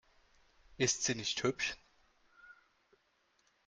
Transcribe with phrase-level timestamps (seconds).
[0.77, 1.77] Ist sie nicht hübsch?